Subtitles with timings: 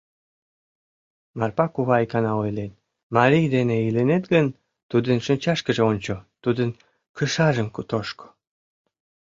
[1.37, 2.71] Марпа кува икана ойлен:
[3.15, 4.47] «Марий дене илынет гын,
[4.91, 6.69] тудын шинчашкыже ончо, тудын
[7.17, 8.27] кышажым тошко».